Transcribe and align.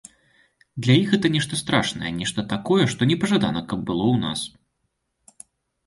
Для 0.87 0.93
іх 1.01 1.11
гэта 1.15 1.27
нешта 1.35 1.59
страшнае, 1.61 2.11
нешта 2.21 2.47
такое, 2.55 2.83
што 2.95 3.01
непажадана, 3.13 3.61
каб 3.71 3.79
было 3.93 4.03
ў 4.17 4.27
нас. 4.29 5.43